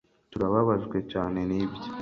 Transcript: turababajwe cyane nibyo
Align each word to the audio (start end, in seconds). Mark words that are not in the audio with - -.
turababajwe 0.31 0.97
cyane 1.11 1.39
nibyo 1.49 1.81